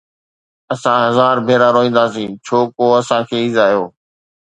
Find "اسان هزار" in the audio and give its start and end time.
0.73-1.35